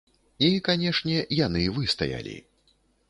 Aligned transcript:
І, 0.45 0.47
канешне, 0.67 1.19
яны 1.45 1.63
выстаялі. 1.77 2.35